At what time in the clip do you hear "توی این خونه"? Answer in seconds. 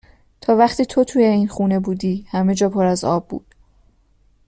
1.03-1.79